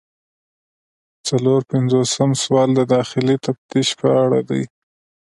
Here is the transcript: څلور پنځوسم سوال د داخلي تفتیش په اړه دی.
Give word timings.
څلور 1.27 1.61
پنځوسم 1.71 2.29
سوال 2.43 2.69
د 2.75 2.81
داخلي 2.95 3.35
تفتیش 3.45 3.87
په 3.99 4.07
اړه 4.23 4.39
دی. 4.49 4.63